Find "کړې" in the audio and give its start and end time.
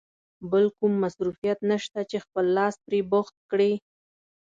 3.51-3.71